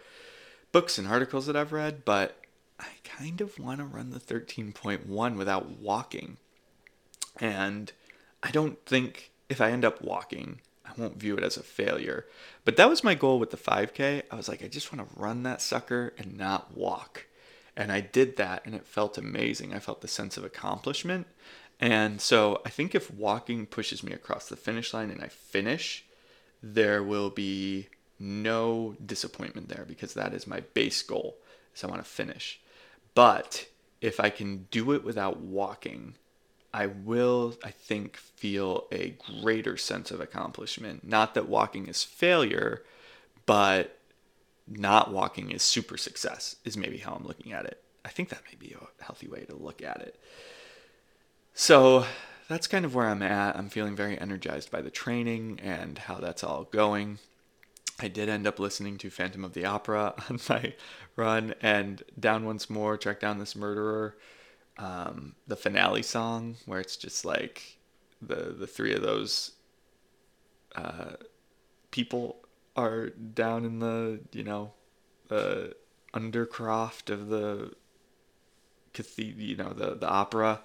books 0.73 0.99
and 0.99 1.07
articles 1.07 1.47
that 1.47 1.55
I've 1.55 1.71
read, 1.71 2.05
but 2.05 2.41
I 2.81 2.89
kind 3.05 3.41
of 3.41 3.57
want 3.57 3.79
to 3.79 3.85
run 3.85 4.11
the 4.11 4.19
13.1 4.19 5.37
without 5.37 5.79
walking. 5.79 6.39
And 7.39 7.93
I 8.43 8.51
don't 8.51 8.85
think 8.85 9.31
if 9.49 9.61
I 9.61 9.71
end 9.71 9.85
up 9.85 10.03
walking, 10.03 10.61
I 10.85 10.91
won't 11.01 11.21
view 11.21 11.37
it 11.37 11.45
as 11.45 11.57
a 11.57 11.63
failure. 11.63 12.27
But 12.65 12.77
that 12.79 12.89
was 12.89 13.05
my 13.05 13.15
goal 13.15 13.39
with 13.39 13.53
the 13.53 13.57
5K. 13.57 14.25
I 14.29 14.35
was 14.35 14.49
like, 14.49 14.65
I 14.65 14.67
just 14.67 14.93
want 14.93 15.09
to 15.09 15.21
run 15.21 15.45
that 15.45 15.63
sucker 15.63 16.15
and 16.19 16.37
not 16.37 16.77
walk. 16.77 17.27
And 17.77 17.93
I 17.93 18.01
did 18.01 18.37
that, 18.39 18.67
and 18.67 18.75
it 18.75 18.87
felt 18.87 19.17
amazing. 19.17 19.73
I 19.73 19.79
felt 19.79 20.01
the 20.01 20.09
sense 20.09 20.37
of 20.37 20.45
accomplishment. 20.45 21.29
And 21.83 22.21
so 22.21 22.63
I 22.65 22.69
think 22.71 22.95
if 22.95 23.13
walking 23.13 23.67
pushes 23.67 24.05
me 24.05 24.13
across 24.13 24.49
the 24.49 24.55
finish 24.55 24.95
line 24.95 25.11
and 25.11 25.21
I 25.21 25.27
finish, 25.27 26.05
there 26.63 27.03
will 27.03 27.29
be 27.29 27.89
no 28.21 28.95
disappointment 29.05 29.69
there 29.69 29.85
because 29.87 30.15
that 30.15 30.33
is 30.33 30.47
my 30.47 30.61
base 30.61 31.03
goal. 31.03 31.39
So 31.75 31.89
I 31.89 31.91
want 31.91 32.05
to 32.05 32.09
finish. 32.09 32.61
But 33.17 33.67
if 34.01 34.21
I 34.21 34.31
can 34.31 34.69
do 34.71 34.93
it 34.93 35.03
without 35.03 35.41
walking, 35.41 36.15
I 36.73 36.87
will, 36.87 37.57
I 37.65 37.71
think, 37.71 38.17
feel 38.17 38.87
a 38.93 39.17
greater 39.41 39.77
sense 39.77 40.13
of 40.13 40.21
accomplishment. 40.21 41.03
Not 41.03 41.35
that 41.35 41.49
walking 41.49 41.89
is 41.89 42.05
failure, 42.05 42.85
but 43.45 43.99
not 44.69 45.13
walking 45.13 45.51
is 45.51 45.65
super 45.65 45.97
success, 45.97 46.55
is 46.65 46.77
maybe 46.77 46.99
how 46.99 47.15
I'm 47.15 47.27
looking 47.27 47.53
at 47.53 47.67
it. 47.67 47.83
I 48.05 48.11
think 48.11 48.29
that 48.29 48.45
may 48.49 48.57
be 48.57 48.73
a 48.73 49.03
healthy 49.03 49.27
way 49.27 49.41
to 49.47 49.57
look 49.57 49.83
at 49.83 50.01
it. 50.01 50.21
So 51.55 52.07
that's 52.49 52.67
kind 52.67 52.85
of 52.85 52.95
where 52.95 53.09
I'm 53.09 53.23
at. 53.23 53.57
I'm 53.57 53.69
feeling 53.69 53.95
very 53.97 54.19
energized 54.19 54.71
by 54.71 54.83
the 54.83 54.91
training 54.91 55.61
and 55.63 55.99
how 55.99 56.17
that's 56.17 56.45
all 56.45 56.65
going. 56.65 57.19
I 58.01 58.09
did 58.09 58.29
end 58.29 58.47
up 58.47 58.59
listening 58.59 58.99
to 58.99 59.11
Phantom 59.11 59.45
of 59.45 59.53
the 59.53 59.65
Opera 59.65 60.15
on 60.31 60.41
my 60.49 60.75
run 61.17 61.55
and 61.61 62.03
Down 62.19 62.45
Once 62.45 62.69
More, 62.69 62.97
Track 62.97 63.21
Down 63.21 63.39
This 63.39 63.55
Murderer, 63.55 64.17
um, 64.79 65.35
the 65.47 65.57
finale 65.57 66.03
song 66.03 66.57
where 66.67 66.81
it's 66.81 66.97
just 66.97 67.25
like 67.25 67.79
the 68.21 68.55
the 68.59 68.67
three 68.67 68.95
of 68.95 69.03
those 69.03 69.53
uh, 70.75 71.13
people 71.91 72.37
are 72.77 73.11
down 73.11 73.65
in 73.65 73.81
the 73.81 74.21
you 74.33 74.43
know 74.43 74.73
the 75.29 75.75
undercroft 76.15 77.11
of 77.11 77.29
the 77.29 77.73
you 79.17 79.57
know 79.57 79.73
the 79.73 79.95
the 79.95 80.09
opera, 80.09 80.61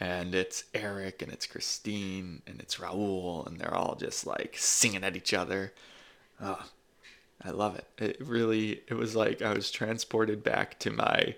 and 0.00 0.34
it's 0.34 0.64
Eric 0.74 1.20
and 1.20 1.30
it's 1.30 1.46
Christine 1.46 2.40
and 2.46 2.58
it's 2.58 2.80
Raoul 2.80 3.44
and 3.46 3.60
they're 3.60 3.74
all 3.74 3.94
just 3.94 4.26
like 4.26 4.56
singing 4.56 5.04
at 5.04 5.14
each 5.14 5.34
other. 5.34 5.74
Oh, 6.40 6.64
I 7.42 7.50
love 7.50 7.76
it. 7.76 7.86
It 7.98 8.16
really 8.20 8.82
it 8.88 8.94
was 8.94 9.14
like 9.14 9.42
I 9.42 9.52
was 9.52 9.70
transported 9.70 10.42
back 10.42 10.78
to 10.80 10.90
my 10.90 11.36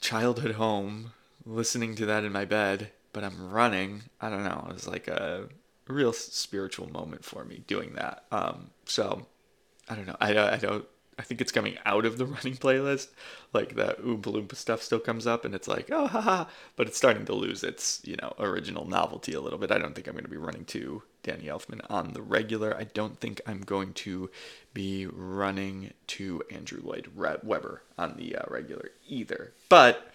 childhood 0.00 0.52
home 0.52 1.12
listening 1.44 1.96
to 1.96 2.06
that 2.06 2.24
in 2.24 2.32
my 2.32 2.44
bed, 2.44 2.90
but 3.12 3.24
I'm 3.24 3.50
running. 3.50 4.02
I 4.20 4.30
don't 4.30 4.44
know. 4.44 4.66
It 4.68 4.74
was 4.74 4.86
like 4.86 5.08
a 5.08 5.48
real 5.88 6.12
spiritual 6.12 6.88
moment 6.90 7.24
for 7.24 7.44
me 7.44 7.62
doing 7.66 7.94
that. 7.94 8.24
Um, 8.30 8.70
so 8.86 9.26
I 9.88 9.96
don't 9.96 10.06
know. 10.06 10.16
I, 10.20 10.38
I 10.38 10.56
don't 10.56 10.86
I 11.22 11.24
think 11.24 11.40
it's 11.40 11.52
coming 11.52 11.78
out 11.86 12.04
of 12.04 12.18
the 12.18 12.26
running 12.36 12.56
playlist. 12.56 13.10
Like 13.52 13.76
that 13.76 14.02
Oompa 14.02 14.22
Loompa 14.22 14.56
stuff 14.56 14.82
still 14.82 14.98
comes 14.98 15.24
up, 15.24 15.44
and 15.44 15.54
it's 15.54 15.68
like, 15.68 15.88
oh, 15.92 16.08
haha. 16.08 16.46
But 16.74 16.88
it's 16.88 16.96
starting 16.96 17.24
to 17.26 17.32
lose 17.32 17.62
its, 17.62 18.02
you 18.04 18.16
know, 18.20 18.34
original 18.40 18.88
novelty 18.88 19.32
a 19.32 19.40
little 19.40 19.58
bit. 19.58 19.70
I 19.70 19.78
don't 19.78 19.94
think 19.94 20.08
I'm 20.08 20.14
going 20.14 20.24
to 20.24 20.30
be 20.30 20.36
running 20.36 20.64
to 20.66 21.04
Danny 21.22 21.44
Elfman 21.44 21.80
on 21.88 22.12
the 22.12 22.22
regular. 22.22 22.76
I 22.76 22.84
don't 22.84 23.20
think 23.20 23.40
I'm 23.46 23.60
going 23.60 23.92
to 23.94 24.30
be 24.74 25.06
running 25.06 25.92
to 26.08 26.42
Andrew 26.50 26.80
Lloyd 26.82 27.12
Webber 27.14 27.82
on 27.96 28.16
the 28.16 28.34
uh, 28.34 28.42
regular 28.48 28.90
either. 29.06 29.52
But 29.68 30.12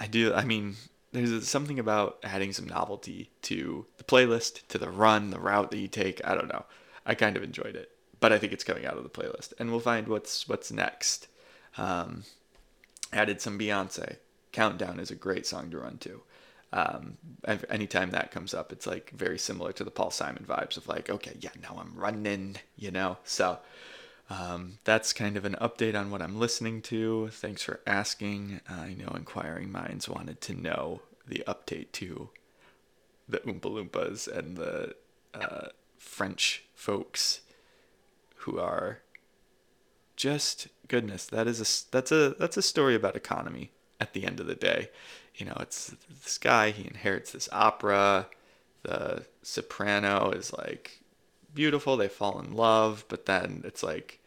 I 0.00 0.08
do, 0.08 0.34
I 0.34 0.44
mean, 0.44 0.74
there's 1.12 1.48
something 1.48 1.78
about 1.78 2.18
adding 2.24 2.52
some 2.52 2.66
novelty 2.66 3.30
to 3.42 3.86
the 3.96 4.04
playlist, 4.04 4.66
to 4.68 4.78
the 4.78 4.90
run, 4.90 5.30
the 5.30 5.38
route 5.38 5.70
that 5.70 5.78
you 5.78 5.88
take. 5.88 6.20
I 6.26 6.34
don't 6.34 6.48
know. 6.48 6.64
I 7.06 7.14
kind 7.14 7.36
of 7.36 7.44
enjoyed 7.44 7.76
it 7.76 7.92
but 8.26 8.32
I 8.32 8.38
think 8.40 8.52
it's 8.52 8.64
coming 8.64 8.84
out 8.84 8.96
of 8.96 9.04
the 9.04 9.08
playlist, 9.08 9.52
and 9.56 9.70
we'll 9.70 9.78
find 9.78 10.08
what's 10.08 10.48
what's 10.48 10.72
next. 10.72 11.28
Um, 11.78 12.24
added 13.12 13.40
some 13.40 13.56
Beyonce. 13.56 14.16
Countdown 14.50 14.98
is 14.98 15.12
a 15.12 15.14
great 15.14 15.46
song 15.46 15.70
to 15.70 15.78
run 15.78 15.98
to. 15.98 16.22
Um, 16.72 17.18
anytime 17.70 18.10
that 18.10 18.32
comes 18.32 18.52
up, 18.52 18.72
it's 18.72 18.84
like 18.84 19.10
very 19.10 19.38
similar 19.38 19.70
to 19.74 19.84
the 19.84 19.92
Paul 19.92 20.10
Simon 20.10 20.44
vibes 20.44 20.76
of 20.76 20.88
like, 20.88 21.08
okay, 21.08 21.36
yeah, 21.38 21.50
now 21.62 21.78
I'm 21.80 21.94
running, 21.94 22.56
you 22.74 22.90
know. 22.90 23.18
So 23.22 23.60
um, 24.28 24.80
that's 24.82 25.12
kind 25.12 25.36
of 25.36 25.44
an 25.44 25.54
update 25.60 25.94
on 25.94 26.10
what 26.10 26.20
I'm 26.20 26.40
listening 26.40 26.82
to. 26.82 27.28
Thanks 27.28 27.62
for 27.62 27.78
asking. 27.86 28.60
I 28.68 28.94
know 28.94 29.12
inquiring 29.14 29.70
minds 29.70 30.08
wanted 30.08 30.40
to 30.40 30.60
know 30.60 31.00
the 31.28 31.44
update 31.46 31.92
to 31.92 32.30
the 33.28 33.38
Oompa 33.38 33.70
Loompas 33.70 34.26
and 34.26 34.56
the 34.56 34.96
uh, 35.32 35.68
French 35.96 36.64
folks 36.74 37.42
who 38.46 38.58
are 38.58 39.00
just 40.16 40.68
goodness. 40.88 41.26
That 41.26 41.46
is 41.46 41.60
a 41.60 41.90
that's 41.90 42.12
a 42.12 42.30
that's 42.38 42.56
a 42.56 42.62
story 42.62 42.94
about 42.94 43.16
economy. 43.16 43.72
At 43.98 44.12
the 44.12 44.24
end 44.24 44.40
of 44.40 44.46
the 44.46 44.54
day, 44.54 44.90
you 45.34 45.46
know, 45.46 45.56
it's 45.58 45.94
this 46.22 46.36
guy. 46.36 46.70
He 46.70 46.86
inherits 46.86 47.32
this 47.32 47.48
opera. 47.50 48.28
The 48.82 49.24
soprano 49.42 50.30
is 50.30 50.52
like 50.52 51.00
beautiful. 51.54 51.96
They 51.96 52.08
fall 52.08 52.38
in 52.38 52.54
love, 52.54 53.04
but 53.08 53.26
then 53.26 53.62
it's 53.64 53.82
like 53.82 54.20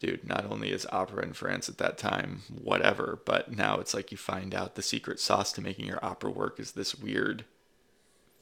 dude, 0.00 0.26
not 0.26 0.50
only 0.50 0.72
is 0.72 0.84
opera 0.90 1.22
in 1.22 1.32
France 1.32 1.68
at 1.68 1.78
that 1.78 1.96
time 1.96 2.42
whatever, 2.50 3.20
but 3.24 3.52
now 3.52 3.78
it's 3.78 3.94
like 3.94 4.10
you 4.10 4.18
find 4.18 4.52
out 4.52 4.74
the 4.74 4.82
secret 4.82 5.20
sauce 5.20 5.52
to 5.52 5.60
making 5.60 5.86
your 5.86 6.04
opera 6.04 6.30
work 6.30 6.58
is 6.58 6.72
this 6.72 6.96
weird 6.96 7.44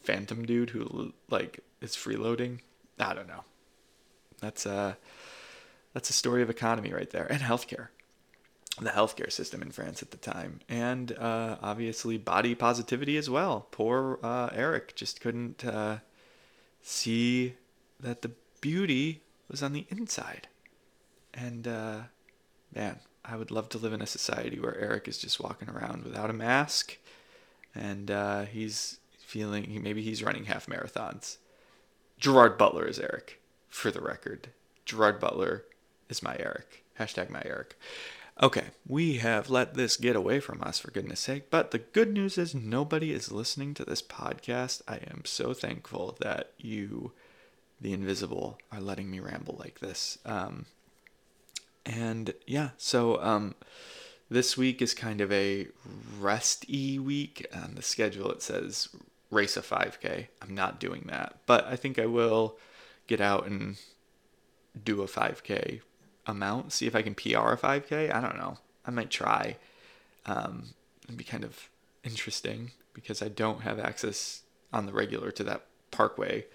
phantom 0.01 0.47
dude 0.47 0.71
who 0.71 1.13
like 1.29 1.61
is 1.83 1.95
freeloading. 1.95 2.61
I 2.99 3.13
don't 3.13 3.29
know. 3.29 3.45
That's 4.41 4.67
a 4.67 4.97
that's 5.93 6.11
a 6.11 6.15
story 6.15 6.43
of 6.43 6.51
economy 6.51 6.93
right 6.93 7.11
there 7.11 7.27
and 7.31 7.43
healthcare. 7.43 7.89
The 8.81 8.91
healthcare 8.91 9.31
system 9.31 9.61
in 9.63 9.73
France 9.73 10.01
at 10.01 10.11
the 10.11 10.17
time, 10.17 10.61
and 10.69 11.13
uh, 11.19 11.57
obviously 11.61 12.17
body 12.17 12.55
positivity 12.55 13.17
as 13.17 13.29
well. 13.29 13.67
Poor 13.73 14.19
uh, 14.23 14.49
Eric 14.55 14.95
just 14.95 15.21
couldn't 15.21 15.65
uh, 15.65 15.99
see 16.81 17.57
that 17.99 18.23
the 18.23 18.31
beauty 18.61 19.23
was 19.49 19.63
on 19.63 19.73
the 19.73 19.87
inside. 19.91 20.49
And 21.35 21.67
uh, 21.67 21.99
man, 22.75 23.01
I 23.25 23.37
would 23.37 23.51
love 23.51 23.69
to 23.71 23.79
live 23.79 23.93
in 23.93 24.03
a 24.03 24.07
society 24.07 24.59
where 24.59 24.79
Eric 24.79 25.09
is 25.09 25.19
just 25.19 25.41
walking 25.41 25.69
around 25.69 26.05
without 26.05 26.31
a 26.31 26.35
mask, 26.35 26.97
and 27.75 28.11
uh, 28.11 28.43
he's 28.43 28.99
feeling 29.19 29.81
maybe 29.83 30.03
he's 30.03 30.23
running 30.23 30.45
half 30.45 30.67
marathons. 30.67 31.37
Gerard 32.19 32.59
Butler 32.59 32.87
is 32.87 32.99
Eric, 32.99 33.40
for 33.71 33.91
the 33.91 34.01
record. 34.01 34.49
Gerard 34.85 35.21
Butler 35.21 35.65
is 36.09 36.23
my 36.23 36.37
Eric. 36.39 36.85
Hashtag 36.99 37.31
my 37.31 37.43
Eric. 37.45 37.77
Okay, 38.43 38.69
we 38.87 39.19
have 39.19 39.51
let 39.51 39.75
this 39.75 39.97
get 39.97 40.17
away 40.17 40.41
from 40.41 40.63
us 40.63 40.79
for 40.79 40.91
goodness 40.91 41.21
sake, 41.21 41.51
but 41.51 41.71
the 41.71 41.79
good 41.79 42.13
news 42.13 42.39
is 42.39 42.55
nobody 42.55 43.13
is 43.13 43.31
listening 43.31 43.75
to 43.75 43.85
this 43.85 44.01
podcast. 44.01 44.81
I 44.89 44.97
am 45.11 45.23
so 45.25 45.53
thankful 45.53 46.17
that 46.21 46.53
you, 46.57 47.13
the 47.81 47.93
invisible, 47.93 48.59
are 48.73 48.81
letting 48.81 49.11
me 49.11 49.21
ramble 49.21 49.57
like 49.59 49.81
this. 49.81 50.19
Um, 50.25 50.67
and 51.85 52.33
yeah, 52.47 52.71
so 52.79 53.21
um, 53.23 53.57
this 54.31 54.57
week 54.57 54.81
is 54.81 54.95
kind 54.95 55.21
of 55.21 55.31
a 55.31 55.69
resty 56.19 56.99
week. 56.99 57.47
On 57.53 57.75
the 57.75 57.83
schedule, 57.83 58.31
it 58.31 58.43
says 58.43 58.89
race 59.31 59.57
a 59.59 59.63
5K. 59.63 60.29
I'm 60.41 60.55
not 60.55 60.81
doing 60.81 61.05
that, 61.09 61.41
but 61.45 61.67
I 61.67 61.77
think 61.77 61.99
I 61.99 62.07
will 62.07 62.57
get 63.11 63.21
out 63.21 63.45
and 63.45 63.77
do 64.85 65.03
a 65.03 65.07
5K 65.07 65.81
amount, 66.27 66.73
see 66.73 66.87
if 66.87 66.95
I 66.95 67.03
can 67.03 67.17
PR 67.17 67.51
a 67.51 67.59
5K. 67.59 68.15
I 68.15 68.21
don't 68.21 68.39
know. 68.39 68.59
I 68.87 68.93
might 68.93 69.11
try. 69.11 69.57
Um, 70.27 70.75
it'd 71.05 71.17
be 71.17 71.25
kind 71.25 71.45
of 71.45 71.69
interesting 72.05 72.71
because 72.95 73.21
I 73.21 73.29
don't 73.29 73.63
have 73.63 73.81
access 73.81 74.43
on 74.73 74.87
the 74.87 74.93
regular 74.93 75.33
to 75.33 75.45
that 75.45 75.67
parkway. 75.91 76.47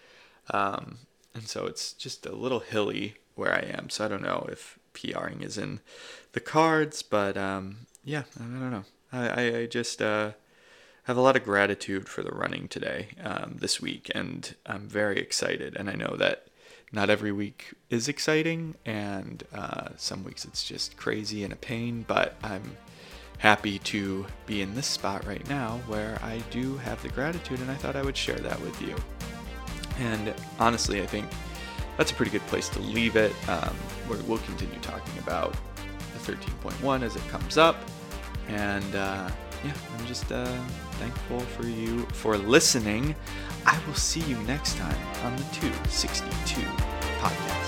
Um, 0.52 1.00
and 1.34 1.46
so 1.46 1.66
it's 1.66 1.92
just 1.92 2.26
a 2.26 2.34
little 2.34 2.62
hilly 2.62 3.16
where 3.36 3.54
I 3.54 3.66
am. 3.78 3.90
So 3.90 4.06
I 4.06 4.08
don't 4.08 4.24
know 4.24 4.48
if 4.50 4.80
PRing 4.94 5.42
is 5.42 5.58
in 5.58 5.82
the 6.32 6.40
cards, 6.40 7.02
but 7.02 7.36
um, 7.36 7.88
yeah, 8.06 8.24
I 8.40 8.44
don't 8.44 8.72
know. 8.72 8.86
I, 9.12 9.28
I, 9.28 9.58
I 9.58 9.66
just 9.66 10.02
uh, 10.02 10.32
have 11.06 11.18
a 11.18 11.22
lot 11.22 11.36
of 11.36 11.44
gratitude 11.44 12.10
for 12.10 12.24
the 12.24 12.32
running 12.32 12.68
today, 12.68 13.10
um, 13.24 13.58
this 13.60 13.80
week, 13.80 14.12
and 14.16 14.56
I'm 14.66 14.88
very 14.88 15.20
excited. 15.20 15.76
And 15.76 15.88
I 15.90 15.94
know 15.94 16.16
that 16.18 16.48
not 16.92 17.12
every 17.12 17.32
week 17.32 17.74
is 17.92 18.08
exciting, 18.08 18.76
and 18.86 19.44
uh, 19.54 19.90
some 19.98 20.24
weeks 20.24 20.46
it's 20.46 20.64
just 20.64 20.98
crazy 20.98 21.44
and 21.44 21.54
a 21.54 21.56
pain, 21.56 22.06
but 22.08 22.36
I'm 22.42 22.76
happy 23.38 23.78
to 23.80 24.26
be 24.48 24.62
in 24.62 24.74
this 24.74 24.88
spot 24.88 25.26
right 25.28 25.48
now 25.48 25.80
where 25.88 26.18
I 26.24 26.40
do 26.50 26.78
have 26.78 27.02
the 27.04 27.10
gratitude, 27.10 27.60
and 27.60 27.70
I 27.70 27.76
thought 27.76 27.96
I 27.96 28.02
would 28.02 28.18
share 28.18 28.40
that 28.40 28.60
with 28.62 28.82
you. 28.82 28.96
And 30.00 30.34
honestly, 30.60 31.04
I 31.04 31.06
think 31.06 31.28
that's 31.98 32.12
a 32.12 32.16
pretty 32.16 32.32
good 32.32 32.46
place 32.48 32.68
to 32.70 32.80
leave 32.80 33.16
it. 33.16 33.34
Um, 33.48 33.76
we'll 34.10 34.40
continue 34.40 34.80
talking 34.80 35.18
about 35.20 35.56
the 36.14 36.34
13.1 36.34 37.04
as 37.04 37.16
it 37.16 37.28
comes 37.28 37.58
up. 37.60 37.78
And 38.48 38.96
uh, 38.96 39.30
yeah, 39.64 39.74
I'm 39.98 40.06
just 40.06 40.32
uh, 40.32 40.46
thankful 41.00 41.40
for 41.40 41.66
you 41.66 42.02
for 42.14 42.38
listening. 42.38 43.16
I 43.66 43.80
will 43.88 43.96
see 43.96 44.22
you 44.22 44.38
next 44.44 44.78
time 44.78 44.98
on 45.24 45.36
the 45.36 45.44
262 45.54 46.62
podcast. 47.20 47.65